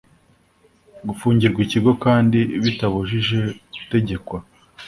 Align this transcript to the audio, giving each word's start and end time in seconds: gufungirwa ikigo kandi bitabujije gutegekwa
gufungirwa 1.07 1.59
ikigo 1.65 1.91
kandi 2.05 2.39
bitabujije 2.63 3.39
gutegekwa 3.73 4.37